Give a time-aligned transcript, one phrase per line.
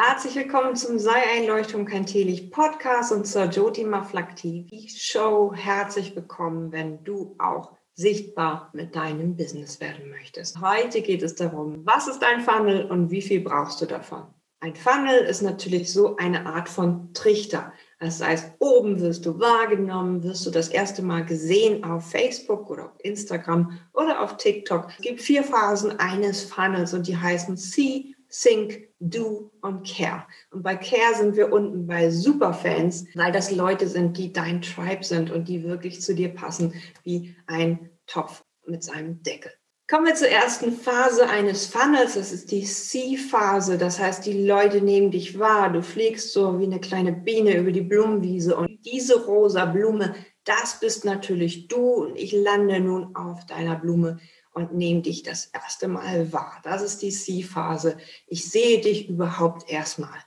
[0.00, 5.52] Herzlich willkommen zum Sei Einleuchtung kein Teelicht Podcast und zur Jyoti Maflak TV Show.
[5.52, 10.60] Herzlich willkommen, wenn du auch sichtbar mit deinem Business werden möchtest.
[10.60, 14.22] Heute geht es darum, was ist ein Funnel und wie viel brauchst du davon?
[14.60, 17.72] Ein Funnel ist natürlich so eine Art von Trichter.
[17.98, 22.84] Das heißt, oben wirst du wahrgenommen, wirst du das erste Mal gesehen auf Facebook oder
[22.84, 24.90] auf Instagram oder auf TikTok.
[24.96, 30.26] Es gibt vier Phasen eines Funnels und die heißen See, Think, Do und Care.
[30.50, 35.04] Und bei Care sind wir unten bei Superfans, weil das Leute sind, die dein Tribe
[35.04, 39.52] sind und die wirklich zu dir passen, wie ein Topf mit seinem Deckel.
[39.90, 42.12] Kommen wir zur ersten Phase eines Funnels.
[42.12, 43.78] Das ist die C-Phase.
[43.78, 45.72] Das heißt, die Leute nehmen dich wahr.
[45.72, 48.54] Du fliegst so wie eine kleine Biene über die Blumenwiese.
[48.54, 52.04] Und diese rosa Blume, das bist natürlich du.
[52.04, 54.18] Und ich lande nun auf deiner Blume
[54.58, 56.60] und nehme dich das erste Mal wahr.
[56.64, 57.96] Das ist die C-Phase.
[58.26, 60.18] Ich sehe dich überhaupt erstmal.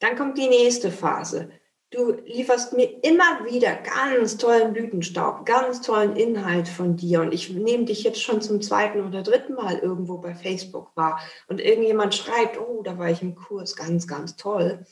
[0.00, 1.50] Dann kommt die nächste Phase.
[1.90, 7.20] Du lieferst mir immer wieder ganz tollen Blütenstaub, ganz tollen Inhalt von dir.
[7.20, 11.20] Und ich nehme dich jetzt schon zum zweiten oder dritten Mal irgendwo bei Facebook wahr.
[11.48, 14.84] Und irgendjemand schreibt, oh, da war ich im Kurs, ganz, ganz toll.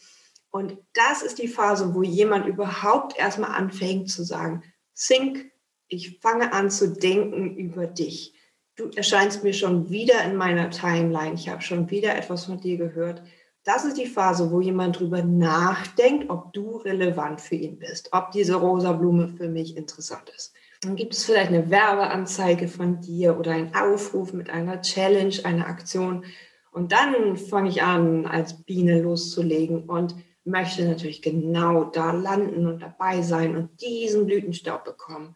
[0.51, 4.63] Und das ist die Phase, wo jemand überhaupt erstmal anfängt zu sagen,
[4.97, 5.53] think,
[5.89, 8.35] ich fange an zu denken über dich
[8.79, 12.79] du erscheinst mir schon wieder in meiner Timeline, ich habe schon wieder etwas von dir
[12.79, 13.23] gehört.
[13.65, 18.31] Das ist die Phase, wo jemand drüber nachdenkt, ob du relevant für ihn bist, ob
[18.31, 20.55] diese rosa Blume für mich interessant ist.
[20.81, 25.67] Dann gibt es vielleicht eine Werbeanzeige von dir oder einen Aufruf mit einer Challenge, einer
[25.67, 26.25] Aktion.
[26.71, 32.81] Und dann fange ich an, als Biene loszulegen und möchte natürlich genau da landen und
[32.81, 35.35] dabei sein und diesen Blütenstaub bekommen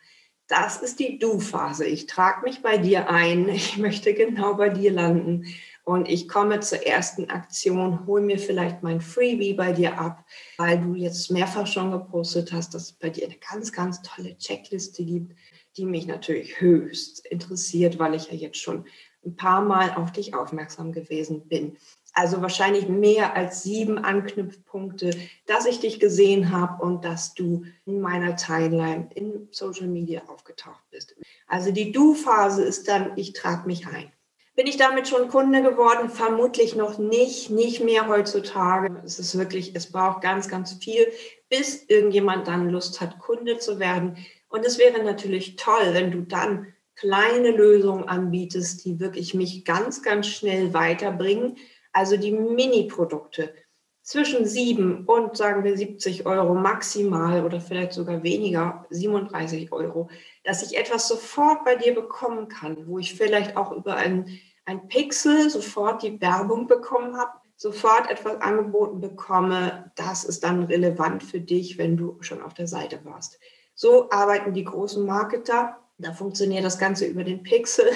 [0.53, 1.87] das ist die Du-Phase.
[1.87, 3.49] Ich trage mich bei dir ein.
[3.63, 5.47] Ich möchte genau bei dir landen.
[5.85, 10.25] Und ich komme zur ersten Aktion, hol mir vielleicht mein Freebie bei dir ab,
[10.59, 14.37] weil du jetzt mehrfach schon gepostet hast, dass es bei dir eine ganz, ganz tolle
[14.39, 15.35] Checkliste gibt,
[15.77, 18.85] die mich natürlich höchst interessiert, weil ich ja jetzt schon
[19.25, 21.77] ein paar Mal auf dich aufmerksam gewesen bin.
[22.15, 25.11] Also wahrscheinlich mehr als sieben Anknüpfpunkte,
[25.47, 30.83] dass ich dich gesehen habe und dass du in meiner Timeline in Social Media aufgetaucht
[30.91, 31.15] bist.
[31.47, 34.13] Also die Du-Phase ist dann, ich trage mich ein.
[34.55, 36.11] Bin ich damit schon Kunde geworden?
[36.11, 39.01] Vermutlich noch nicht, nicht mehr heutzutage.
[39.03, 41.07] Es ist wirklich, es braucht ganz, ganz viel,
[41.49, 44.19] bis irgendjemand dann Lust hat, Kunde zu werden.
[44.51, 50.03] Und es wäre natürlich toll, wenn du dann kleine Lösungen anbietest, die wirklich mich ganz,
[50.03, 51.57] ganz schnell weiterbringen
[51.93, 53.55] also die Mini-Produkte
[54.03, 60.09] zwischen 7 und sagen wir 70 Euro maximal oder vielleicht sogar weniger, 37 Euro,
[60.43, 64.89] dass ich etwas sofort bei dir bekommen kann, wo ich vielleicht auch über ein, ein
[64.89, 71.41] Pixel sofort die Werbung bekommen habe, sofort etwas angeboten bekomme, das ist dann relevant für
[71.41, 73.39] dich, wenn du schon auf der Seite warst.
[73.75, 77.87] So arbeiten die großen Marketer da funktioniert das Ganze über den Pixel.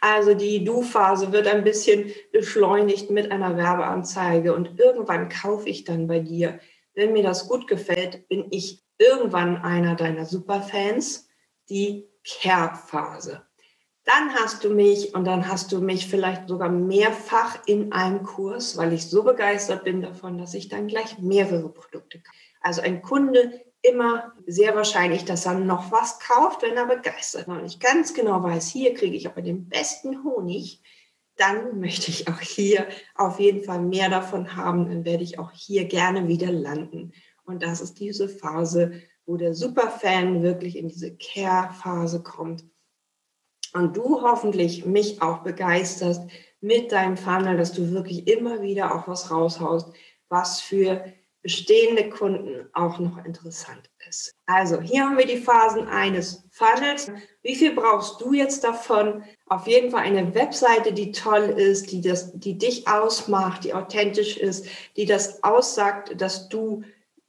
[0.00, 6.06] Also die Du-Phase wird ein bisschen beschleunigt mit einer Werbeanzeige und irgendwann kaufe ich dann
[6.06, 6.60] bei dir.
[6.94, 11.28] Wenn mir das gut gefällt, bin ich irgendwann einer deiner Superfans,
[11.68, 13.42] die Care-Phase.
[14.04, 18.76] Dann hast du mich und dann hast du mich vielleicht sogar mehrfach in einem Kurs,
[18.76, 22.38] weil ich so begeistert bin davon, dass ich dann gleich mehrere Produkte kaufe.
[22.60, 27.48] Also ein Kunde immer sehr wahrscheinlich, dass er noch was kauft, wenn er begeistert ist.
[27.48, 30.82] Und ich ganz genau weiß, hier kriege ich aber den besten Honig,
[31.36, 34.88] dann möchte ich auch hier auf jeden Fall mehr davon haben.
[34.88, 37.12] Dann werde ich auch hier gerne wieder landen.
[37.44, 42.64] Und das ist diese Phase, wo der Superfan wirklich in diese Care-Phase kommt.
[43.74, 46.22] Und du hoffentlich mich auch begeisterst
[46.60, 49.92] mit deinem Funnel, dass du wirklich immer wieder auch was raushaust,
[50.28, 51.04] was für
[51.46, 54.34] bestehende Kunden auch noch interessant ist.
[54.46, 57.08] Also hier haben wir die Phasen eines Funnels.
[57.44, 59.22] Wie viel brauchst du jetzt davon?
[59.46, 64.36] Auf jeden Fall eine Webseite, die toll ist, die, das, die dich ausmacht, die authentisch
[64.36, 64.66] ist,
[64.96, 66.82] die das aussagt, dass du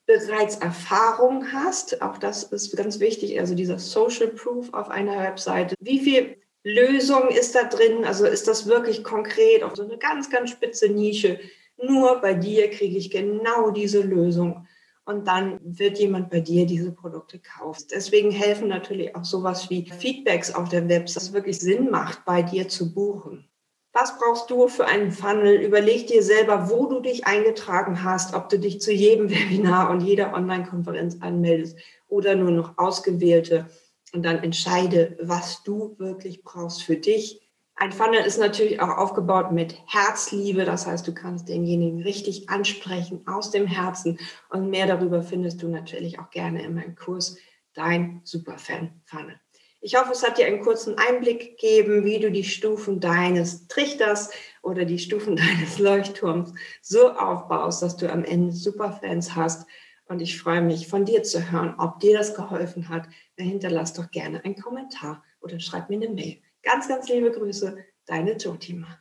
[0.07, 2.01] bereits Erfahrung hast.
[2.01, 5.75] Auch das ist ganz wichtig, also dieser Social Proof auf einer Webseite.
[5.79, 8.03] Wie viel Lösung ist da drin?
[8.03, 11.39] Also ist das wirklich konkret auf so eine ganz, ganz spitze Nische?
[11.77, 14.67] Nur bei dir kriege ich genau diese Lösung.
[15.05, 17.85] Und dann wird jemand bei dir diese Produkte kaufen.
[17.91, 22.25] Deswegen helfen natürlich auch sowas wie Feedbacks auf der Website, dass es wirklich Sinn macht,
[22.25, 23.47] bei dir zu buchen.
[23.93, 25.61] Was brauchst du für einen Funnel?
[25.61, 30.01] Überleg dir selber, wo du dich eingetragen hast, ob du dich zu jedem Webinar und
[30.01, 31.77] jeder Online-Konferenz anmeldest
[32.07, 33.67] oder nur noch ausgewählte.
[34.13, 37.46] Und dann entscheide, was du wirklich brauchst für dich
[37.79, 40.65] Ein Funnel ist natürlich auch aufgebaut mit Herzliebe.
[40.65, 44.17] Das heißt, du kannst denjenigen richtig ansprechen aus dem Herzen.
[44.49, 47.37] Und mehr darüber findest du natürlich auch gerne in meinem Kurs
[47.75, 49.39] Dein Superfan Funnel.
[49.79, 54.31] Ich hoffe, es hat dir einen kurzen Einblick gegeben, wie du die Stufen deines Trichters
[54.63, 59.67] oder die Stufen deines Leuchtturms so aufbaust, dass du am Ende Superfans hast.
[60.07, 63.07] Und ich freue mich, von dir zu hören, ob dir das geholfen hat.
[63.35, 66.41] Hinterlass doch gerne einen Kommentar oder schreib mir eine Mail.
[66.67, 67.77] Ganz, ganz liebe Grüße,
[68.07, 68.99] deine Jotima.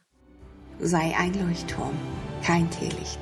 [0.79, 1.97] Sei ein Leuchtturm,
[2.45, 3.19] kein Teelicht.